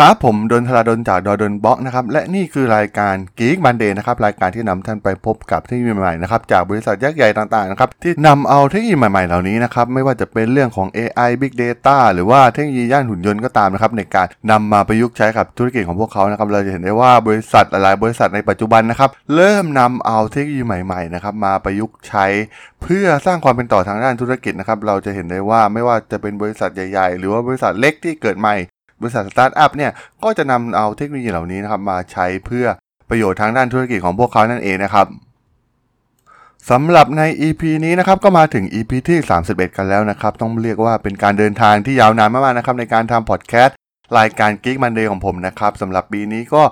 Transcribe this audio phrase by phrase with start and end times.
[0.00, 22.26] ครับผมดนทราดนจากดอดนบล็อกนะครับและนี่คือรายการ Geek Monday นะครับรายการที่นำท่านไปพบกับเทคโนโลยีใหม่ๆนะครับจากบริษัทยักษ์ใหญ่ต่างๆนะครับที่นำเอาเทคโนโลยีใหม่ๆเหล่านี้นะครับไม่ว่าจะเป็นเรื่องของ AI Big Data หรือว่าเทคโนโลยีย่านหุ่นยนต์ก็ตามนะครับในการนำมาประยุกต์ใช้กับธุรกิจของพวกเขานะครับเราจะเห็นได้ว่าบริษัทหลายๆบริษัทในปัจจุบันนะครับเริ่มนำเอาเทคโนโลยีใหม่ๆนะครับมาประยุกต์ใช้
[22.82, 28.56] เพื่อสร้างความเป็นต่อทางด้านธุรกิจนะครับเราจะเห็นได้ว่าไม่ว่าจะเป็นบริษัทใหญ่ ๆ หรือว่าบริษัทเล็กที่เกิดใหม่
[29.00, 29.90] บริษัทสตาร์ทอัพเนี่ย
[30.24, 32.66] ก็จะนำเอาเทคโนโลยีเหล่านี้นะครับมาใช้เพื่อ
[33.08, 35.06] ประโยชน์ทางด้านธุรกิจของพวกเขานั่นเองนะครับ
[36.70, 39.18] สำหรับใน EP นี้นะครับก็มาถึง EP ที่
[39.48, 43.76] 31 กันแล้วนะครับ ต้องเรียกว่าเป็นการเดินทางที่ยาวนานมากๆนะครับในการทำพอดแคสต์
[44.18, 46.62] รายการ Geek Monday ของผมนะครับสำหรับปีนี้ก็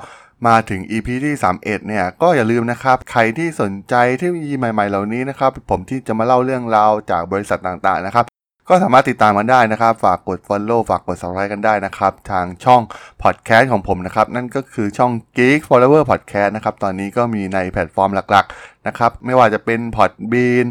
[0.46, 8.24] มาถึง EP ที่ 31 เนี่ยก็อย่าลืมนะครับ ใครที่สนใจเทคโนโลยีใหม่ๆ เหล่านี้นะครับ ผมที่จะมาเล่าเรื่องราวจากบริษัทต่างๆนะครับ
[8.68, 12.82] ก็สามารถติดตามกันได้นะครับ ฝากกด Follow ฝากกด Subscribe กันได้นะครับ ทางช่อง
[13.22, 20.66] Podcast ของผมนะครับ นั่นก็คือช่อง Geek Forever Podcast นะครับ ตอนนี้ก็มีในแพลตฟอร์มหลักๆ นะครับ ไม่ว่าจะเป็น Podbean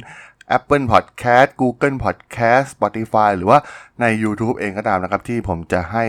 [0.57, 3.59] Apple Podcast Google Podcast Spotify หรือว่า
[4.01, 6.05] ใน YouTube เองก็ตามนะครับ ที่ผมจะให้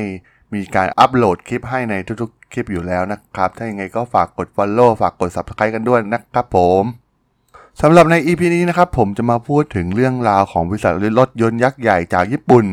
[0.54, 7.03] มีการอัปโหลดคลิปให้ในทุกๆ คลิปอยู่แล้วนะครับ ถ้าอยังไงก็ฝากกด Follow ฝากกด Subscribe กันด้วยนะครับผม
[7.82, 12.64] สำหรับใน EP นี้นะครับผมจะมาพูดถึงเรื่องราวของบริษัทรถยนต์ยักษ์ใหญ่จากญี่ปุ่น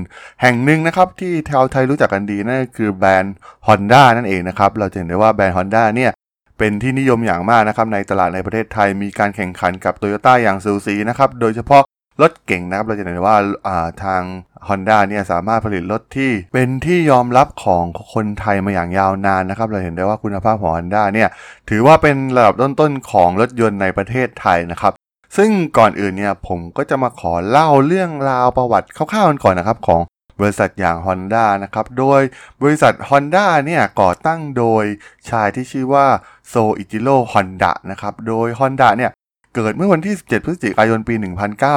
[0.42, 3.36] แห่งหนึ่งนะครับที่ชาวไทยรู้จักกันดีนั่นคือแบรนด์
[3.68, 6.12] Honda นั่นเองนะครับเราจะเห็นได้ว่าแบรนด์ Honda เนี่ย
[6.58, 11.84] เป็นที่นิยมอย่างมากนะครับในตลาดในประเทศไทยมีการแข่งขันกับ Toyota อย่างสูสีนะครับโดยเฉพาะ
[12.22, 14.22] รถเก่งนะครับเราจะเห็นได้ว่าาทาง
[14.68, 21.30] Honda เนี่ยสามารถผลิตรถที่เป็นที่ยอมรับของคนไทยมาอย่างยาวนานนะครับเราเห็นได้ว่าคุณภาพของ Honda เนี่ย
[21.70, 24.94] ถือว่าเป็นระดับต้นๆของรถยนต์ในประเทศไทยนะครับ
[25.38, 30.02] ซึ่งก่อนอื่นเนี่ยผมก็จะมาขอเล่าเรื่องราวประวัติคร่าวๆกันก่อนนะครับของ
[30.40, 32.22] บริษัทอย่าง Honda นะครับ โดย
[32.62, 34.84] บริษัท Honda เนี่ยก่อตั้งโดย
[35.30, 36.06] ชายที่ชื่อว่า
[36.47, 39.12] โซอิจิโร่ฮอนดะนะครับ โดย Honda เนี่ย
[39.56, 41.16] เกิดเมื่อวันที่ 17 พฤศจิกายนปี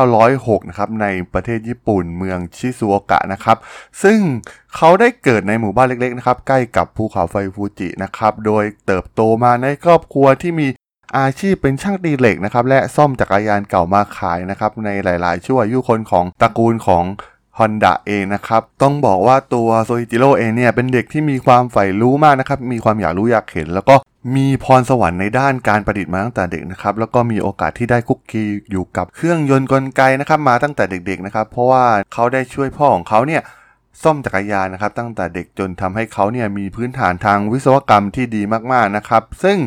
[0.02, 3.56] 1906 นะครับ ในประเทศญี่ปุ่นเมืองชิซูโอกะนะครับ
[4.02, 4.18] ซึ่ง
[4.76, 10.66] เขาได้เกิดในหมู่บ้านเล็กๆ นะครับ ใกล้กับภูเขาไฟฟูจินะครับ โดยเติบโตมาในครอบครัวที่มี
[11.18, 17.04] อาชีพเป็นช่างตีเหล็กนะครับและซ่อมจักรยานเก่ามาขายนะครับในหลาย ๆช่วอายุคนของตระกูลของ
[17.58, 23.94] Honda เองนะครับ ต้องบอกว่าตัวโซฮิจิโร่เองเนี่ยเป็นเด็กที่มีความใฝ่รู้มากนะครับ มีความอยากรู้อยากเห็น แล้วก็
[24.36, 33.42] มีพรสวรรค์ในด้านการประดิษฐ์มาตั้งแต่เด็กนะครับ แล้วก็มีโอกาสที่ได้คุกคีอยู่กับเครื่องยนต์กลไกนะครับมาตั้งแต่เด็ก ๆ นะครับ เพราะว่าเขาได้ช่วยพ่อของเขาเนี่ย
[34.02, 38.42] ซ่อมจักรยานนะครับ ตั้งแต่เด็กจนทำให้เขาเนี่ยมีพื้นฐานทางวิศวกรรมที่ดี
[38.72, 39.58] มากๆนะครับ ซึ่ง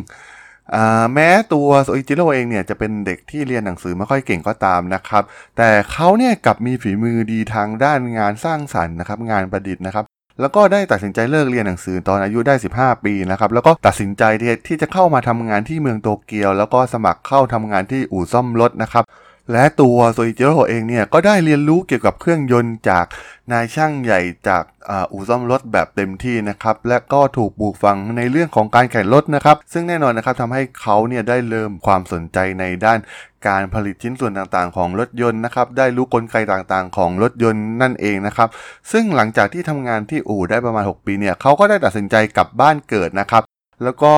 [1.14, 5.24] แม้ตัวโซอิจิโร่เองเนี่ยจะเป็นเด็กที่เรียนหนังสือไม่ค่อยเก่งก็ตามนะครับ
[5.58, 10.06] แต่เขาเนี่ยกลับมีฝีมือดีทางด้านงานสร้างสรรค์นะครับงานประดิษฐ์นะครับ
[10.42, 19.04] แล้วก็ได้ตัดสินใจเลิกเรียนหนังสือตอนอายุได้ 15 ปีนะครับ แล้วก็ตัดสินใจที่ที่จะเข้ามาทำงานที่เมืองโตเกียว แล้วก็สมัครเข้าทำงานที่อู่ซ่อมรถนะครับ
[19.52, 23.06] และตัวโซอิจิโร่เองเนี่ยก็ได้เรียนรู้เกี่ยวกับเครื่องยนต์จาก
[23.52, 24.64] นายช่างใหญ่จาก
[25.12, 33.00] อู่ซ่อมรถแบบเต็มที่นะครับ และก็ถูกปลูกฝังในเรื่องของการแข่งรถนะครับ ซึ่งแน่นอนนะครับทำให้เขาเนี่ยได้เริ่มความสนใจในด้าน
[33.48, 38.50] การผลิตชิ้นส่วนต่างๆ ของรถยนต์นะครับได้รู้กลไกต่างๆ ของรถยนต์นั่นเองนะครับ
[38.92, 43.44] ซึ่งหลังจากที่ทำงานที่อู่ได้ประมาณ 6 ปีเนี่ยเขาก็ได้ตัดสินใจกลับบ้านเกิดนะครับ
[43.84, 44.14] แล้วก็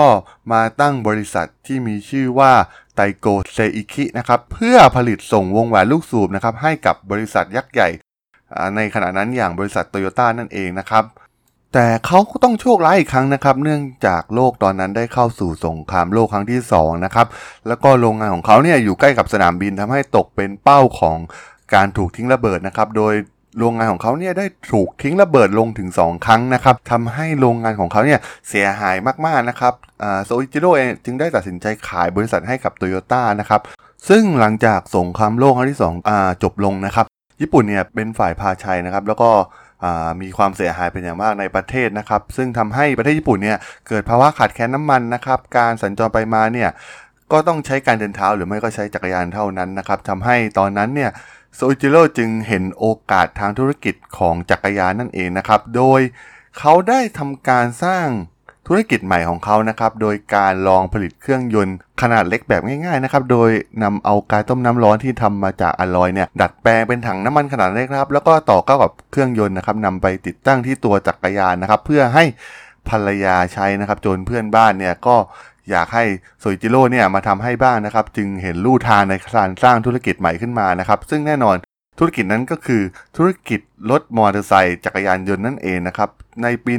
[0.52, 2.53] มาตั้งบริษัทที่มีชื่อว่า
[2.96, 7.90] ไตโกเซอิคินะครับเพื่อผลิตส่งวงแหวนลูกสูบนะครับให้กับบริษัทยักษ์ใหญ่
[8.75, 11.03] ในขณะนั้นอย่างบริษัทโตโยต้านั่นเองนะครับ
[11.74, 17.28] แต่เขาก็ต้องโชคร้ายอีกครั้งนะครับ เนื่องจากโลกตอนนั้นได้เข้าสู่สงครามโลกครั้งที่2นะครับ
[17.68, 21.18] แล้วก็โรงงานของเขาเนี่ยอยู่ใกล้กับสนามบินทำให้ตกเป็นเป้าของ
[21.74, 23.14] การถูกทิ้งระเบิดนะครับ โดย
[23.58, 28.19] โรงงานของเขาเนี่ยได้ถูกทิ้งระเบิดลงถึง 2 ครั้งนะครับทำให้โรงงานของเขาเนี่ย
[28.50, 29.74] เสียหายมากๆนะครับ
[30.04, 33.62] อ่าโซอิจิโร่เองจึงได้ตัดสินใจขายบริษัทให้กับโตโยต้านะครับ
[34.10, 37.06] ซึ่งหลังจากสงครามโลกครั้งที่2อ่าจบลงนะครับ
[37.42, 39.30] ญี่ปุ่นเนี่ยเป็นฝ่ายพาชัยนะครับ แล้วก็
[39.84, 43.57] อ่ามีความเสียหายเป็นอย่างมากในประเทศนะครับ ซึ่งทำให้ประเทศญี่ปุ่นเนี่ย
[43.88, 46.69] เกิดภาวะขาดแคลนน้ำมันนะครับ การสัญจรไปมาเนี่ย
[47.31, 51.12] ก็ต้องใช้การเดินเท้าหรือไม่ก็ใช้จักรยานเท่านั้นนะครับทำให้ตอนนั้นเนี่ย
[51.56, 56.00] โซจิโร่จึงเห็นโอกาสทางธุรกิจของจักรยานนั่นเองนะครับ โดย
[56.60, 58.07] เขาได้ทำการสร้าง
[58.68, 63.50] ธุรกิจใหม่ของเขานะครับ โดยการลองผลิตเครื่องยนต์ขนาดเล็กแบบง่ายๆนะครับ โดย
[63.84, 72.24] นำเอากายต้มน้ำร้อนที่ทำมาจากอะลอยเนี่ยดัดแปลงเป็นถังน้ำมันขนาดเล็กครับ แล้วก็ต่อเข้ากับเครื่องยนต์นะครับนำไปติดตั้งที่ตัวจักรยานนะครับ เพื่อให้
[72.90, 75.16] ภรรยาใช้นะครับ จนเพื่อนบ้านเนี่ยก็
[75.71, 76.04] อยากให้
[76.39, 81.57] โซอิจิโร่เนี่ยมาทำให้บ้างนะครับ จึงเห็นลู่ทางในการสร้างธุรกิจใหม่ขึ้นมานะครับ ซึ่งแน่นอน
[82.00, 82.81] ธุรกิจนั้นก็คือ
[83.18, 83.60] ธุรกิจ
[83.92, 86.10] รถมอเตอร์ไซค์จักรยานยนต์นั่นเองนะครับ
[86.44, 86.74] ในปี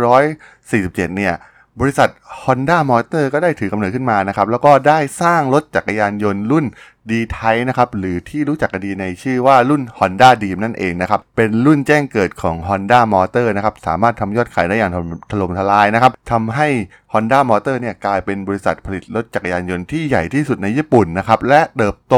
[0.00, 1.34] 1947 เนี่ย
[1.80, 2.08] บริษัท
[2.42, 6.64] Honda Motor ก็ได้ถือกำเนิดขึ้นมานะครับ แล้วก็ได้สร้างรถจักรยานยนต์รุ่น
[7.10, 14.92] d t y p e นะครับ หรือที่รู้จักกันดีในชื่อว่ารุ่น Honda Dream นั่นเองนะครับ เป็นรุ่นแจ้งเกิดของ Honda Motor นะครับ สามารถทำยอดขายได้อย่าง
[15.30, 16.68] ถล่มทลายนะครับทำให้
[17.12, 22.14] Honda Motor เนี่ยกลายเป็นบริษัทผลิตรถจักรยานยนต์ที่ใหญ่ที่สุดในญี่ปุ่นนะครับ และเติบโต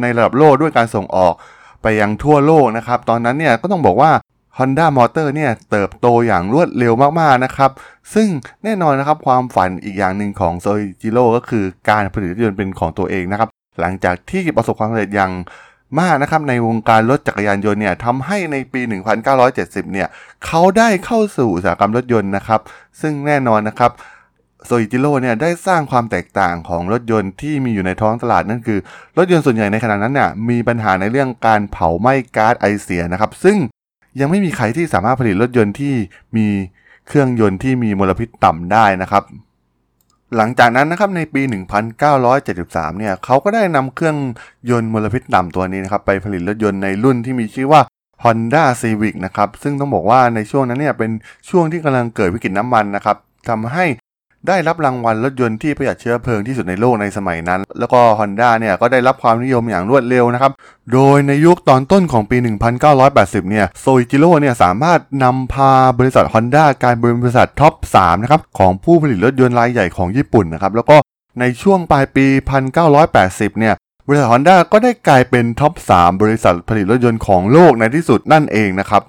[0.00, 1.34] ในระดับโลกด้วยการส่งออก
[1.82, 4.10] ไปยังทั่วโลกนะครับ ตอนนั้นเนี่ยก็ต้องบอกว่า
[4.58, 7.70] Honda Motor เนี่ยเติบโตอย่างรวดเร็วมากๆนะครับ
[8.14, 8.28] ซึ่ง
[8.64, 10.66] แน่นอนนะครับความฝันอีกอย่างหนึ่งของโซ
[11.00, 13.48] จิโร่ก็คือการผลิตรถยนต์เป็นของตัวเองนะครับ
[13.80, 15.32] หลังจากที่ประสบความสำเร็จอย่าง
[16.00, 18.80] มากนะครับในวงการรถจักรยานยนต์เนี่ยทำให้ในปี
[19.36, 20.08] 1970 เนี่ย
[20.44, 22.60] เขาได้เข้าสู่อุตสาหกรรมรถยนต์นะครับ
[23.00, 23.90] ซึ่งแน่นอนนะครับ
[24.66, 28.78] โซอิจิโร่เนี่ยได้สร้างความแตกต่างของรถยนต์ที่มีอยู่ในท้องตลาดนั่นคือ
[29.18, 33.56] รถยนต์ส่วนใหญ่ในขณะนั้นเนี่ยมีปัญหาในเรื่องการเผาไหม้ก๊าซไอเสียนะครับ ซึ่ง
[34.20, 35.94] ยังไม่มีใครที่สามารถผลิตรถยนต์ที่
[36.36, 36.46] มี
[37.08, 39.24] เครื่องยนต์ที่มีมลพิษต่ำได้นะครับ
[40.36, 41.42] หลังจากนั้นนะครับในปี
[42.20, 44.16] 1973 เนี่ยเขาก็ได้นำเครื่อง
[44.70, 47.80] ยนต์มลพิษต่ำตัวนี้นะครับไปผลิตรถยนต์ในรุ่นที่มีชื่อว่า
[48.24, 51.10] Honda Civic นะครับซึ่งต้องบอกว่าในช่วงนั้นเนี่ยเป็น
[51.50, 53.16] ช่วงที่กำลังเกิดวิกฤตน้ำมันนะครับ
[53.48, 53.84] ทำให้
[54.48, 60.52] ได้รับรางวัลรถยนต์ที่ประหยัดเชื้อเพลิงที่สุดในโลกในสมัยนั้น แล้วก็ Honda เนี่ยก็ได้รับความนิยมอย่างรวดเร็วนะครับ
[60.92, 62.36] โดยในยุคตอนต้นของปี
[62.94, 70.96] 1980 เนี่ยโซอิจิโร่เนี่ยสามารถนำพาบริษัท Honda กลายเป็นบริษัทท็อป 3 นะครับ ของผู้ผลิตรถยนต์รายใหญ่ของญี่ปุ่นนะครับ แล้วก็
[71.40, 72.26] ในช่วงปลายปี
[72.92, 73.74] 1980 เนี่ย
[74.06, 79.02] บริษัท Honda ก็ได้กลายเป็นท็อป 3 บริษัทผลิตรถยนต์ของโลกในที่สุดนั่นเองนะครับ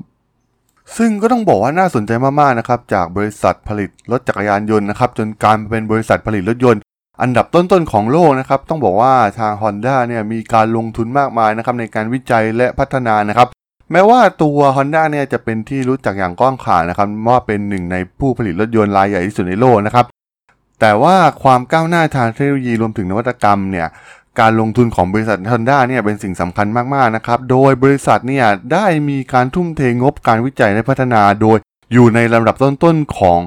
[0.97, 6.81] ซึ่งก็ต้องบอกว่าน่าสนใจมากๆนะครับจากบริษัทผลิตรถจักรยานยนต์นะครับจนกลายเป็นบริษัทผลิตรถยนต์
[7.21, 13.47] อันดับต้นๆของโลกนะครับต้องบอกว่าทาง Honda เนี่ยมีการลงทุนมากมายนะครับในการวิจัยและพัฒนานะครับ
[13.91, 20.05] แม้ว่าตัว Honda เนี่ยจะเป็นที่รู้จักอย่างกว้างขวางนะครับว่าเป็นหนึ่งในผู้ผลิตรถยนต์รายใหญ่ที่สุดในโลกนะครับ
[20.81, 23.87] แต่ว่าความก้าวหน้าทางเทคโนโลยีรวมถึงนวัตกรรมเนี่ย
[24.39, 31.57] การลงทุนของบริษัท Honda เนี่ยเป็นสิ่งสำคัญมากๆนะครับ โดยบริษัทเนี่ยได้มีการทุ่มเทงบการวิจัยและพัฒนา โดย
[31.93, 33.39] อยู่ในลำดับต้นๆของ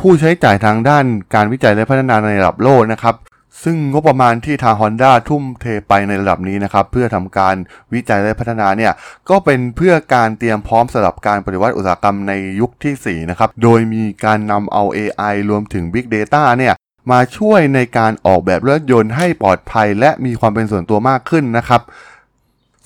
[0.00, 1.04] ผู้ใช้จ่ายทางด้าน
[1.34, 3.16] การวิจัยและพัฒนาในระดับโลกนะครับ
[3.64, 7.56] ซึ่งงบประมาณที่ทาง Honda ทุ่มเทไปในระดับนี้นะครับ เพื่อทำการ
[7.94, 8.92] วิจัยและพัฒนาเนี่ย
[9.30, 16.74] ก็เป็นเพื่อการเตรียมพร้อมสำหรับการปฏิวัติอุตสาหกรรมในยุคที่ 4 นะครับ โดยมีการนำเอา AI รวมถึง Big Data เนี่ย
[17.10, 21.82] มาช่วยในการออกแบบรถยนต์ให้ปลอดภัย และมีความเป็นส่วนตัวมากขึ้นนะครับ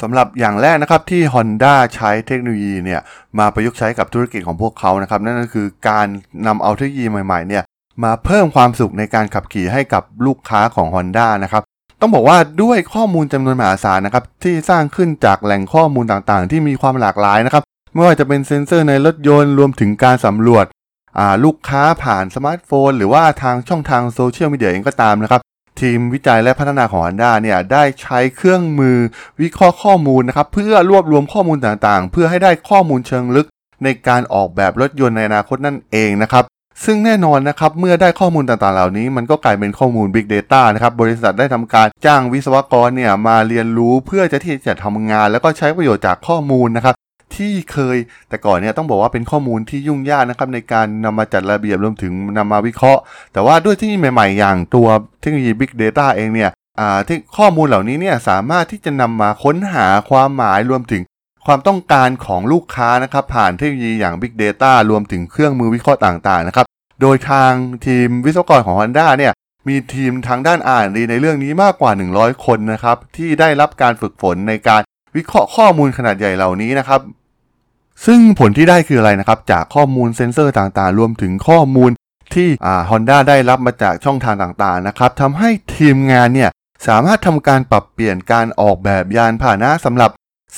[0.01, 3.01] สำหรับอย่างแรกนะครับที่ Honda ใช้เทคโนโลยีเนี่ย
[3.39, 6.07] มาประยุกต์ใช้กับธุรกิจของพวกเขานะครับนั่นก็คือการ
[6.47, 7.63] นำเอาเทคโนโลยีใหม่ๆเนี่ย
[8.05, 11.63] มาเพิ่มความสุขในการขับขี่ให้กับลูกค้าของ Honda นะครับ
[12.01, 17.63] ต้องบอกว่าด้วยข้อมูลจำนวนมหาศาลนะครับที่สร้างขึ้นจากแหล่งข้อมูลต่างๆ ที่มีความหลากหลายนะครับ
[17.95, 20.65] ไม่ว่าจะเป็นเซ็นเซอร์ในรถยนต์รวมถึงการสำรวจ
[21.45, 25.41] ลูกค้าผ่านสมาร์ทโฟน หรือว่าทางช่องทางโซเชียลมีเดียเองก็ตามนะครับ
[25.81, 28.97] ทีมวิจัยและพัฒนาของ Honda เนี่ยได้ใช้เครื่องมือ
[29.41, 33.47] วิเคราะห์ข้อมูลนะครับเพื่อรวบรวมข้อมูลต่างๆ เพื่อให้ได้ข้อมูลเชิงลึก
[33.85, 36.45] ในการออกแบบรถยนต์ในอนาคตนั่นเองนะครับ
[36.85, 46.95] ซึ่งแน่นอนนะครับเมื่อได้ข้อมูลต่างๆเหล่านี้ มันก็กลายเป็นข้อมูล Big Data นะครับบริษัทได้ทำการจ้างวิศวกรเนี่ยมาเรียนรู้เพื่อจะที่จะทำงาน แล้วก็ใช้ประโยชน์จากข้อมูลนะครับ
[47.37, 47.97] ที่เคย
[48.29, 53.01] แต่ก่อนเนี่ยต้องบอกว่าเป็นข้อมูลที่ยุ่งยากนะครับในการนำมาจัดระเบียบรวมถึงนำมาวิเคราะห์
[53.33, 54.89] แต่ว่าด้วยที่ใหม่ ๆ อย่างตัว
[55.21, 56.51] เทคโนโลยี Big Data เองเนี่ย
[57.09, 61.03] ที่ข้อมูลเหล่านี้เนี่ยสามารถที่จะนำมาค้นหาความหมายรวมถึง
[61.47, 66.67] ความต้องการของลูกค้านะครับผ่านเทคโนโลยีอย่าง Big Data รวมถึงเครื่องมือวิเคราะห์ต่างๆนะครับ
[67.01, 67.53] โดยทาง
[67.87, 69.33] ทีมวิศวกรของ Honda เนี่ย
[69.69, 74.81] มีทีมทางด้านอ่านดีในเรื่องนี้มากกว่า 100 คนนะครับที่ได้รับการฝึกฝนในการ
[75.17, 77.01] วิเคราะห์ข้อมูลขนาดใหญ่เหล่านี้นะครับ
[78.07, 81.91] ซึ่งผลที่ได้คืออะไรนะครับ จากข้อมูลเซ็นเซอร์ต่างๆ รวมถึงข้อมูล
[82.35, 86.51] ที่ฮอ่า Honda ได้รับมาจากช่องทางต่างๆนะครับทำให้ทีมงานเนี่ย
[86.89, 90.11] สามารถทำการปรับเปลี่ยนการออกแบบยานพาหนะสำหรับ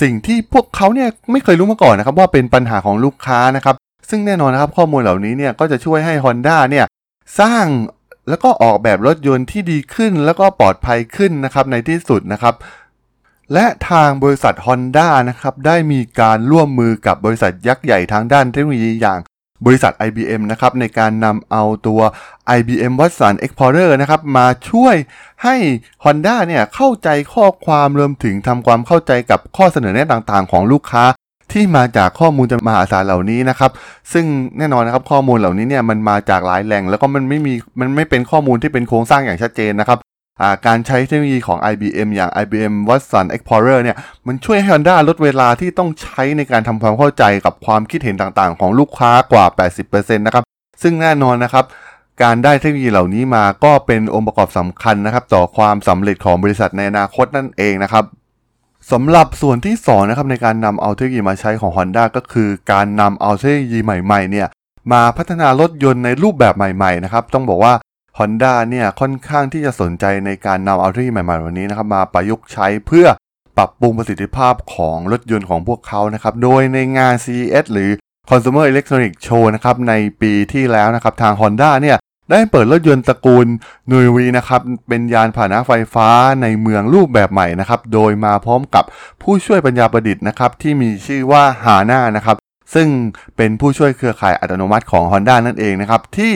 [0.02, 3.76] สิ่งที่พวกเขาเนี่ยไม่เคยรู้มาก่อนนะครับว่าเป็นปัญหาของลูกค้านะครับ
[4.11, 6.87] ซึ่งแน่นอนนะครับข้อมูลเหล่านี้เนี่ยก็จะช่วยให้ Honda เนี่ย
[7.40, 7.66] สร้าง
[8.28, 12.54] แล้วก็ออกแบบรถยนต์ที่ดีขึ้นแล้วก็ปลอดภัยขึ้นนะครับในที่สุดนะครับ
[13.52, 19.18] และทางบริษัท Honda นะครับได้มีการร่วมมือกับบริษัทยักษ์ใหญ่ทางด้านเทคโนโลยีอย่าง
[19.66, 22.00] บริษัท IBM นะครับในการนำเอาตัว
[22.59, 24.94] IBM Watson Explorer นะครับมาช่วย
[25.42, 25.56] ให้
[26.04, 31.04] Honda เนี่ยเข้าใจข้อความรวมถึงทำความเข้าใจกับข้อเสนอแนะต่างๆ ของลูกค้า
[31.52, 33.71] ที่มาจากข้อมูลจำนวนมหาศาลเหล่านี้นะครับ
[34.12, 34.25] ซึ่ง
[34.59, 39.99] แน่นอนนะครับข้อมูลเหล่านี้เนี่ยมันมาจากหลายแหล่ง แล้วก็มันไม่มีมันไม่เป็นข้อมูลที่เป็นโครงสร้างอย่างชัดเจนนะครับ
[40.67, 43.97] การใช้เทคโนโลยีของ IBM อย่าง IBM Watson Explorer เนี่ย
[44.27, 49.45] มันช่วยให้ Honda ลดเวลาที่ต้องใช้ในการทำความเข้าใจกับความคิดเห็นต่างๆ ของลูกค้ากว่า
[49.85, 50.45] 80%นะครับ
[50.83, 51.65] ซึ่งแน่นอนนะครับ
[52.23, 58.05] การได้เทคโนโลยีเหล่านี้มาก็เป็นองค์ประกอบสำคัญนะครับ ต่อความสำเร็จของบริษัทในอนาคตนั่นเองนะครับ
[58.93, 64.49] สำหรับส่วนที่สองนะครับในการนำเอาเทคโนโลยีมาใช้ของ Honda ก็คือการนำเอาเทคโนโลยีใหม่ๆเนี่ย
[64.93, 67.73] มาพัฒนารถยนต์ในรูปแบบใหม่ๆนะครับต้องบอกว่า
[68.19, 73.07] Honda เนี่ยค่อนข้างที่จะสนใจในการนำเอาเทคโนโลยีใหม่ๆเหล่านี้นะครับมาประยุกต์ใช้เพื่อ
[73.57, 77.90] ปรับปรุงประสิทธิภาพของรถยนต์ของพวกเขานะครับ โดยในงาน CES หรือ
[78.31, 81.97] Consumer Electronics Show นะครับในปีที่แล้วนะครับทาง Honda เนี่ย
[82.31, 83.47] ได้เปิดรถยนต์ตระกูล
[83.90, 86.09] นุยวีนะครับเป็นยานพาหนะไฟฟ้า
[86.42, 88.85] ในเมืองรูปแบบใหม่นะครับโดยมาพร้อมกับ
[89.23, 92.37] ผู้ช่วยปัญญาประดิษฐ์นะครับที่มีชื่อว่าฮาน่านะครับ
[92.75, 92.88] ซึ่ง
[93.37, 96.33] เป็นผู้ช่วยเครือข่ายอัตโนมัติของ Honda นั่นเองนะครับ ที่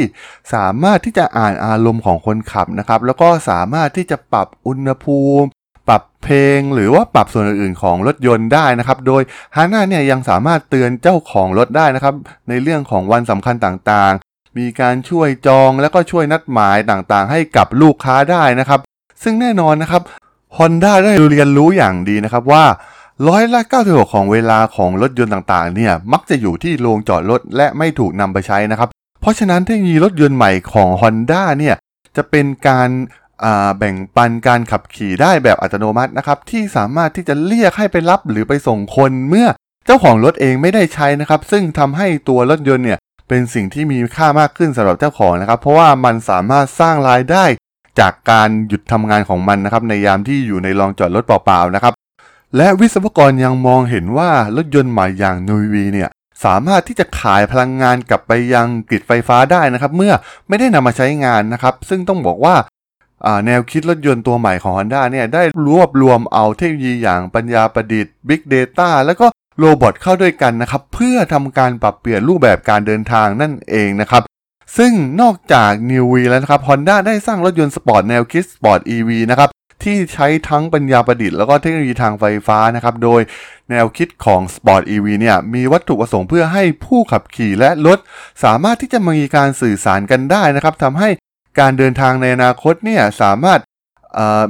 [0.54, 5.48] สามารถที่จะอ่านอารมณ์ของคนขับนะครับ แล้วก็สามารถที่จะปรับอุณหภูมิ
[5.88, 9.22] ปรับเพลง หรือว่าปรับส่วนอื่นๆของรถยนต์ได้นะครับ โดย
[9.56, 12.14] ฮาน่าเนี่ยยังสามารถเตือนเจ้าของรถได้นะครับ
[12.48, 18.80] ในเรื่องของวันสำคัญต่างๆ มีการช่วยจองแล้วก็ช่วยนัดหมายต่างๆ ให้กับลูกค้าได้นะครับ
[19.22, 20.02] ซึ่งแน่นอนนะครับ
[20.56, 22.64] Honda ได้เรียนรู้อย่างดีนะครับว่า
[23.28, 28.88] ร้อยละ96ของเวลาของรถยนต์ต่างๆ เนี่ย มักจะอยู่ที่โรงจอดรถและไม่ถูกนำไปใช้นะครับ
[29.20, 31.76] เพราะฉะนั้นเทคโนโลยีรถยนต์ใหม่ของ Honda เนี่ย
[32.16, 32.88] จะเป็นการ
[33.78, 39.48] แบ่งปันการขับขี่ได้แบบอัตโนมัตินะครับ ที่สามารถที่จะเรียกให้ไปรับหรือไปส่งคนเมื่อ
[39.86, 47.44] เจ้าของรถเองไม่ได้ใช้นะครับ ซึ่งทำให้ตัวรถยนต์เนี่ยเป็นสิ่งที่มีค่ามากขึ้นสำหรับเจ้าของนะครับ เพราะว่ามันสามารถสร้างรายได้
[48.00, 51.94] จากการหยุดทำงานของมันนะครับในยามที่อยู่ในลองจอดรถเปล่าๆนะครับ
[52.56, 56.10] และวิศวกรยังมองเห็นว่ารถยนต์ใหม่อย่าง NeuV เนี่ย
[56.44, 60.12] สามารถที่จะขายพลังงานกลับไปยัง grid ไฟฟ้าได้นะครับ เมื่อ
[60.48, 62.56] ไม่ได้นำมาใช้งานนะครับ ซึ่งต้องบอกว่า
[63.46, 69.26] แนวคิดรถยนต์ตัวใหม่ของ Honda เนี่ยได้รวบรวมเอาเทคโนโลยีอย่างปัญญาประดิษฐ์ Big Data แล้วก็
[69.58, 74.22] robot เข้าด้วยกันนะครับ เพื่อทำการปรับเปลี่ยนรูปแบบการเดินทางนั่นเองนะครับ
[74.76, 79.48] ซึ่งนอกจาก NeuV แล้วนะครับ Honda ได้สร้างรถยนต์สปอร์ตแนวคิด Sport EV นะครับ
[79.86, 83.20] ที่ใช้ทั้งปัญญาประดิษฐ์แล้วก็เทคโนโลยีทางไฟฟ้านะครับ โดย
[83.70, 87.98] แนวคิดของ Sport EV เนี่ยมีวัตถุประสงค์เพื่อให้ผู้ขับขี่และรถ
[88.44, 91.08] สามารถที่จะมีการสื่อสารกันได้นะครับทำให้
[91.60, 93.60] การเดินทางในอนาคตเนี่ยสามารถ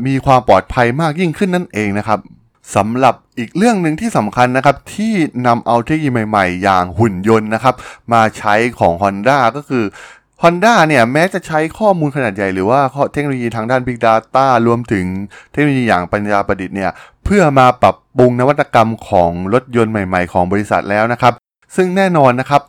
[0.06, 2.20] มีความปลอดภัยมากยิ่งขึ้นนั่นเองนะครับ
[2.76, 5.14] สำหรับอีกเรื่องหนึ่งที่สำคัญนะครับ ที่
[5.46, 7.74] นำเอาเทคโนโลยีใหม่ ๆ อย่างหุ่นยนต์นะครับ
[8.12, 9.84] มาใช้ของ Honda ก็คือ
[10.42, 12.80] Honda เนี่ยแม้จะใช้ข้อมูลขนาดใหญ่หรือว่า
[13.12, 15.04] เทคโนโลยีทางด้าน Big Data รวมถึง
[15.52, 16.90] เทคโนโลยีอย่างปัญญาประดิษฐ์เนี่ย
[17.24, 21.32] เพื่อมาปรับปรุงนวัตกรรมของรถยนต์ใหม่ๆ ของบริษัทแล้วนะครับ
[21.76, 22.62] ซึ่งแน่นอนนะครับ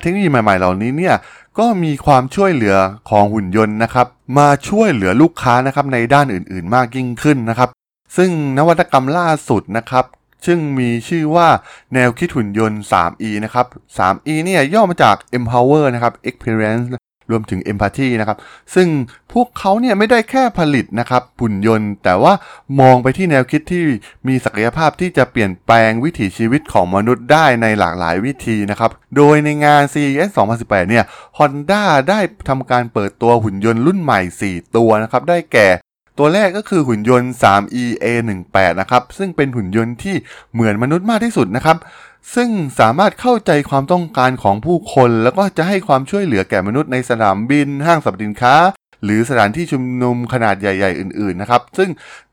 [0.00, 1.14] เทคโนโลยีใหม่ๆ เหล่านี้เนี่ย
[1.58, 2.76] ก็มีความช่วยเหลือ
[3.10, 4.06] ของหุ่นยนต์นะครับ
[4.38, 7.68] มาช่วยเหลือลูกค้านะครับในด้านอื่นๆ มากยิ่งขึ้นนะครับ
[8.16, 10.04] ซึ่งนวัตกรรมล่าสุดนะครับ
[10.46, 11.48] ซึ่งมีชื่อว่า
[11.94, 16.84] แนวคิดหุ่นยนต์ 3E นะครับ 3E เนี่ยย่อมาจาก empower นะครับ experience
[17.30, 18.38] รวมถึง empathy นะครับ
[18.74, 18.88] ซึ่ง
[19.32, 22.32] พวกเขาเนี่ยไม่ได้แค่ผลิตนะครับหุ่นยนต์ แต่ว่า
[22.80, 23.82] มองไปที่แนวคิดที่
[24.28, 31.04] มีศักยภาพที่จะเปลี่ยนแปลงวิถีชีวิตของมนุษย์ได้ในหลากหลายวิธีนะครับ โดยในงาน CES 2018 เนี่ย
[31.38, 35.68] Honda ได้ทำการเปิดตัวหุ่นยนต์รุ่นใหม่ 4 ตัวนะครับ ได้แก่
[36.22, 40.16] ตัวแรกก็คือหุ่นยนต์ 3EA18 นะครับ ซึ่งเป็นหุ่นยนต์ที่
[40.52, 41.76] เหมือนมนุษย์มากที่สุดนะครับ
[42.34, 42.48] ซึ่ง
[42.80, 48.54] สามารถเข้าใจความต้องการของผู้คน แล้วก็จะให้ความช่วยเหลือแก่มนุษย์ในสนามบิน ห้างสรรพสินค้า
[49.04, 51.90] หรือสถานที่ชุมนุมขนาดใหญ่ ๆ อื่น ๆ นะครับ ซึ่ง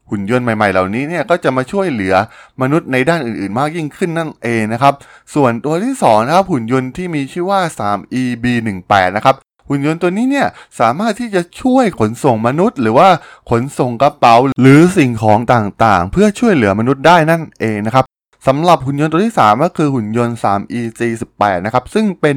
[0.10, 2.16] หุ่นยนต์ใหม่ๆ เหล่านี้เนี่ยก็จะมาช่วยเหลือ
[2.62, 4.94] มนุษย์ในด้านอื่นๆ มากยิ่งขึ้นนั่นเองนะครับ
[5.36, 9.38] ส่วนตัวที่2นะครับหุ่นยนต์ที่มีชื่อว่า 3EB18 นะครับ
[9.70, 10.48] หุ่นยนต์ตัวนี้เนี่ย
[10.80, 13.08] สามารถที่จะช่วยขนส่งมนุษย์ หรือว่า
[13.50, 18.06] ขนส่งกระเป๋าหรือสิ่งของต่างๆ เพื่อช่วยเหลือมนุษย์ได้นั่นเองนะครับ
[18.48, 22.36] สำหรับหุ่นยนต์ตัวที่ 3 ก็คือหุ่นยนต์ 3EG18 นะครับซึ่งเป็น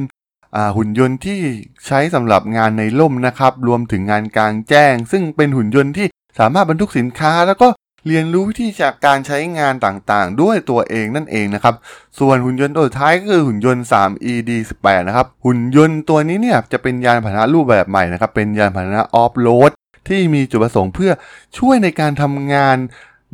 [0.77, 1.39] หุ่นยนต์ที่
[1.87, 6.07] ใช้สำหรับงานในร่มนะครับรวมถึงงานกลางแจ้ง ซึ่งเป็นหุ่นยนต์ที่
[6.39, 7.67] สามารถบรรทุกสินค้าแล้วก็
[8.07, 11.75] เรียนรู้วิธีจากการใช้งานต่างๆ ด้วยตัวเองนั่นเองนะครับ
[12.19, 19.71] ส่วนหุ่นยนต์ตัวท้ายก็คือหุ่นยนต์ 3ED18 นะครับ หุ่นยนต์ตัวนี้เนี่ยจะเป็นยานพาหนะรูปแบบใหม่นะครับ เป็นยานพาหนะออฟโรด
[20.07, 21.11] ที่มีจุดประสงค์เพื่อ
[21.57, 22.77] ช่วยในการทำงาน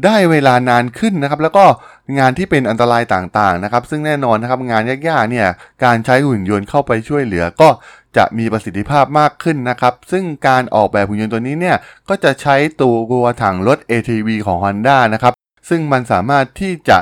[0.06, 1.66] ได้เวลานานขึ้นนะครับ แล้วก็
[2.18, 5.48] งานที่เป็นอันตรายต่างๆนะครับ ซึ่งแน่นอนนะครับงานยากๆเนี่ย
[5.84, 7.70] การใช้หุ่นยนต์เข้าไปช่วยเหลือก็
[8.18, 11.78] จะมีประสิทธิภาพมากขึ้นนะครับ ซึ่งการออกแบบหุ่นยนต์ตัวนี้เนี่ย
[12.10, 12.90] ก็จะใช้ตั
[13.22, 15.34] วถังรถ ATV ของ Honda นะครับ
[15.70, 16.98] ซึ่งมันสามารถที่จะ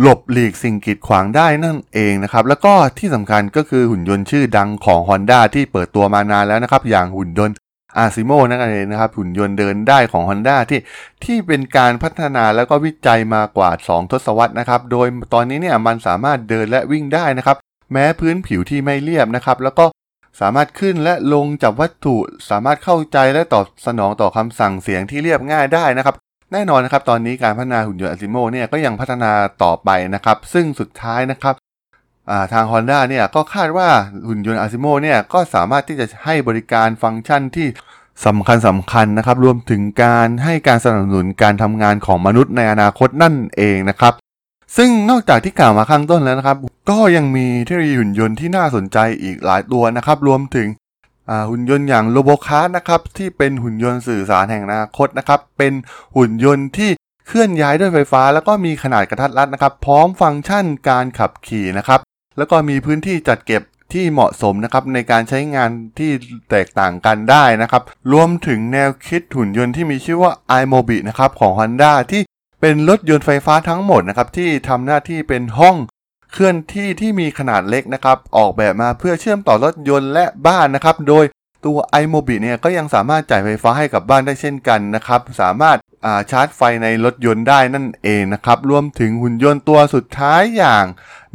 [0.00, 7.54] หลบหลีกสิ่งกีดขวางได้นั่นเองนะครับ แล้วก็ที่สำคัญก็คือหุ่นยนต์ชื่อดังของ Honda ที่เปิดตัวมานานแล้วนะครับ อย่างหุ่นยนต์
[7.98, 10.80] อาซิโมนั่นเองนะครับหุ่นยนต์เดินได้ของ Honda ที่
[11.24, 17.56] ที่เป็นการพัฒนาแล้วก็วิจัยมากว่า 2 ทศวรรษนะครับ โดยตอนนี้เนี่ยมันสามารถเดินและวิ่งได้นะครับ
[17.92, 19.86] แม้พื้นผิวที่ไม่เรียบนะครับ แล้วก็
[20.40, 22.16] สามารถขึ้นและลงจับวัตถุ
[22.50, 26.14] สามารถเข้าใจและตอบสนองต่อคำสั่งเสียงที่เรียบง่ายได้นะครับ
[26.52, 31.54] แน่นอนนะครับ ตอนนี้การพัฒนาหุ่นยนต์อาซิโมเนี่ยก็ยังพัฒนาต่อไปนะครับ ซึ่งสุดท้ายนะครับ
[32.52, 33.88] ทาง Honda เนี่ยก็คาดว่า
[34.26, 37.68] หุ่นยนต์ ASIMO เนี่ยก็สามารถที่จะให้บริการฟังก์ชันที่
[38.26, 44.14] สำคัญสำคัญนะครับ รวมถึงการให้การสนับสนุนการทำงานของมนุษย์ในอนาคตนั่นเองนะครับ
[44.76, 46.58] ซึ่งนอกจากที่กล่าวมาข้างต้นแล้วนะครับ
[46.90, 50.68] ก็ยังมีเทคโนโลยีหุ่นยนต์ที่น่าสนใจอีกหลายตัวนะครับ รวมถึง
[51.50, 55.72] หุ่นยนต์อย่าง RoboCas นะครับที่เป็นหุ่นยนต์สื่อสารแห่งอนาคตนะครับ เป็น
[56.16, 56.90] หุ่นยนต์ที่
[57.26, 62.00] เคลื่อนย้ายด้วยไฟฟ้า แล้วก็มีขนาดกระทัดรัดนะครับ พร้อมฟังก์ชันการขับขี่นะครับ
[62.36, 63.62] แล้วก็มีพื้นที่จัดเก็บ
[63.92, 66.10] ที่เหมาะสมนะครับในการใช้งานที่
[66.50, 72.22] แตกต่างกันได้นะครับ รวมถึงแนวคิดหุ่นยนต์ที่มีชื่อว่า iMobi นะครับของ Honda ที่
[72.60, 75.76] เป็นรถยนต์ไฟฟ้าทั้งหมดนะครับที่ทำหน้าที่เป็นห้อง
[76.32, 81.24] เคลื่อนที่ที่มีขนาดเล็กนะครับ ออกแบบมาเพื่อเชื่อมต่อรถยนต์และบ้านนะครับ โดย
[81.64, 90.84] ตัว iMobi เนี่ยก็ยังสามารถจ่ายไฟฟ้าให้กับบ้านได้เช่นกันนะครับ สามารถาชาร์จไฟในรถยนต์ได้นั่นเองนะครับ รวมถึงหุ่นยนต์ตัวสุดท้ายอย่าง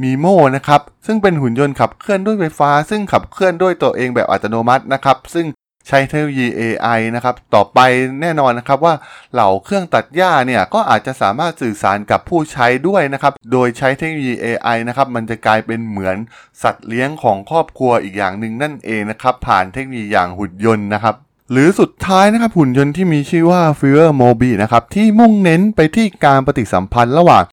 [0.04, 0.25] มีโม
[0.56, 5.46] นะครับ ซึ่งเป็นหุ่นยนต์ขับเคลื่อนด้วยไฟฟ้า ซึ่งขับเคลื่อนด้วยตัวเองแบบอัตโนมัตินะครับ ซึ่ง
[5.88, 7.79] ใช้เทคโนโลยี AI นะครับ ต่อไป
[8.21, 8.93] แน่นอนนะครับว่า
[9.33, 16.17] เหล่าเครื่องตัดหญ้าเนี่ยก็อาจจะสามารถสื่อสารกับผู้ใช้ด้วยนะครับ โดยใช้เทคโนโลยี AI นะครับ มันจะกลายเป็นเหมือน
[16.63, 21.15] สัตว์เลี้ยงของครอบครัวอีกอย่างหนึ่งนั่นเองนะครับ ผ่านเทคโนโลยีอย่างหุ่นยนต์นะครับ
[21.51, 27.43] หรือสุดท้ายนะครับหุ่นยนต์ที่มีชื่อว่า f u r e Mobi นะครับที่มุ่งเน้นไปที่การปฏิสัมพันธ์ระหว่าง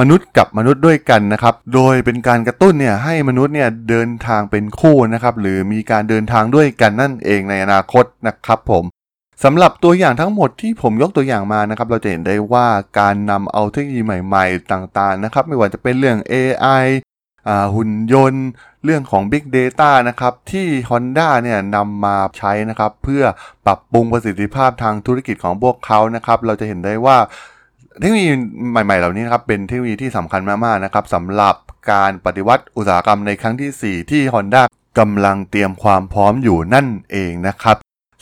[0.00, 8.84] มนุษย์กับมนุษย์ด้วยกันนะครับ โดยเป็นการกระตุ้นเนี่ยให้มนุษย์เนี่ยเดินทางเป็นคู่นะครับ หรือมีการเดินทางด้วยกันนั่นเองในอนาคตนะครับผม
[9.44, 12.66] สำหรับตัวอย่างทั้งหมดที่ผมยกตัวอย่างมานะครับ เราจะเห็นได้ว่า
[12.98, 16.84] การนำเอาเทคโนโลยีใหม่ๆ ต่างๆนะครับ ไม่ว่าจะเป็นเรื่อง AI
[17.74, 18.46] หุ่นยนต์
[18.84, 23.24] เรื่องของ Big Data นะครับ ที่ Honda เนี่ยนำมาใช้นะครับ เพื่อ
[23.66, 27.18] ปรับปรุงประสิทธิภาพทางธุรกิจของพวกเขานะครับ เราจะเห็นได้ว่า
[28.00, 28.30] เทคโนโลยี
[28.70, 31.56] ใหม่ๆ เหล่านี้นะครับเป็นเทคโนโลยีที่สำคัญมากๆนะครับสำหรับ
[31.92, 34.62] การปฏิวัติอุตสาหกรรมในครั้งที่ 4 ที่ Honda
[34.98, 37.76] กำลังเตรียมความพร้อมอยู่นั่นเองนะครับ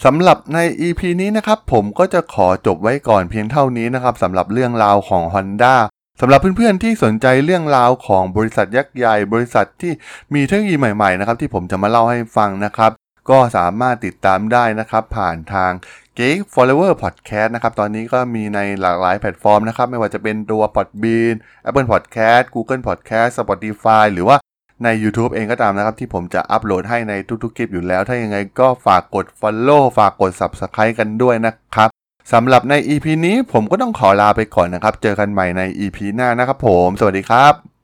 [0.04, 5.74] สำหรับใน EP นี้นะครับผมก็จะขอจบไว้ก่อนเพียงเท่านี้นะครับสำหรับเรื่องราวของ Honda
[6.20, 9.92] สำหรับเพื่อนๆที่สนใจเรื่องราวของบริษัทยักษ์ใหญ่ บริษัทที่
[10.34, 12.92] มีเทคโนโลยีใหม่ๆนะครับที่ผมจะมาเล่าให้ฟังนะครับ
[13.30, 15.72] ก็สามารถติดตามได้นะครับ ผ่านทาง
[16.18, 21.34] Geek Follower Podcast นะครับ ตอนนี้ก็มีในหลากหลายแพลตฟอร์มนะครับ ไม่ว่าจะเป็นตัว Podbean
[21.68, 24.36] Apple Podcast Google Podcast Spotify หรือว่า
[24.84, 27.12] ใน YouTube เองก็ตามนะครับ ที่ผมจะอัปโหลดให้ใน
[27.42, 31.88] ทุกๆคลิปอยู่แล้ว ถ้ายังไงก็ฝากกด Follow ฝากกด Subscribe กันด้วยนะครับ
[32.32, 37.75] สำหรับใน EP นี้ผมก็ต้องขอลาไปก่อนนะครับ เจอกันใหม่ใน EP หน้านะครับผม สวัสดีครับ